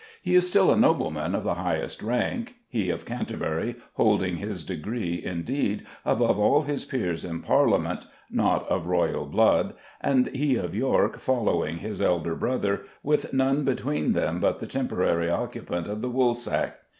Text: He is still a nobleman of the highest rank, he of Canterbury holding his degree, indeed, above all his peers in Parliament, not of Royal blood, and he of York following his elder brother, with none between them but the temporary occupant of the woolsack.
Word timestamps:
He 0.23 0.33
is 0.33 0.47
still 0.47 0.71
a 0.71 0.75
nobleman 0.79 1.35
of 1.35 1.43
the 1.43 1.53
highest 1.53 2.01
rank, 2.01 2.55
he 2.67 2.89
of 2.89 3.05
Canterbury 3.05 3.75
holding 3.93 4.37
his 4.37 4.63
degree, 4.63 5.21
indeed, 5.23 5.83
above 6.03 6.39
all 6.39 6.63
his 6.63 6.85
peers 6.85 7.23
in 7.23 7.41
Parliament, 7.43 8.07
not 8.31 8.67
of 8.67 8.87
Royal 8.87 9.27
blood, 9.27 9.75
and 10.01 10.25
he 10.35 10.55
of 10.55 10.73
York 10.73 11.19
following 11.19 11.77
his 11.77 12.01
elder 12.01 12.33
brother, 12.33 12.81
with 13.03 13.31
none 13.31 13.63
between 13.63 14.13
them 14.13 14.39
but 14.39 14.57
the 14.57 14.65
temporary 14.65 15.29
occupant 15.29 15.85
of 15.85 16.01
the 16.01 16.09
woolsack. 16.09 16.77